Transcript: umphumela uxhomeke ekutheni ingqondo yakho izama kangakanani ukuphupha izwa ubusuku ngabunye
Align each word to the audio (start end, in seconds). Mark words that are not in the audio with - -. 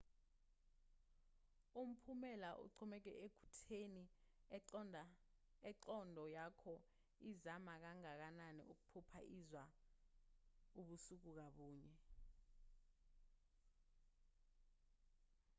umphumela 1.81 2.49
uxhomeke 2.65 3.11
ekutheni 3.25 4.03
ingqondo 5.69 6.23
yakho 6.37 6.73
izama 7.31 7.73
kangakanani 7.83 8.61
ukuphupha 8.71 9.19
izwa 9.37 9.63
ubusuku 10.79 11.29
ngabunye 11.35 11.91